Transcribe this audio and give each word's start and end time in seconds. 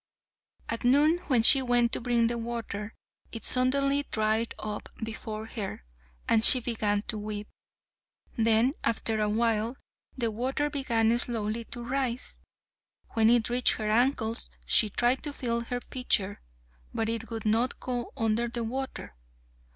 At 0.67 0.83
noon 0.83 1.19
when 1.27 1.43
she 1.43 1.61
went 1.61 1.91
to 1.91 2.01
bring 2.01 2.27
water, 2.43 2.95
it 3.31 3.45
suddenly 3.45 4.07
dried 4.09 4.55
up 4.57 4.89
before 5.03 5.45
her, 5.45 5.85
and 6.27 6.43
she 6.43 6.59
began 6.59 7.03
to 7.03 7.19
weep. 7.19 7.47
Then 8.35 8.73
after 8.83 9.19
a 9.21 9.29
while 9.29 9.77
the 10.17 10.31
water 10.31 10.71
began 10.71 11.15
slowly 11.19 11.65
to 11.65 11.83
rise. 11.83 12.39
When 13.09 13.29
it 13.29 13.51
reached 13.51 13.73
her 13.75 13.91
ankles 13.91 14.49
she 14.65 14.89
tried 14.89 15.21
to 15.21 15.33
fill 15.33 15.61
her 15.65 15.79
pitcher, 15.79 16.41
but 16.95 17.07
it 17.07 17.29
would 17.29 17.45
not 17.45 17.79
go 17.79 18.11
under 18.17 18.47
the 18.47 18.63
water. 18.63 19.15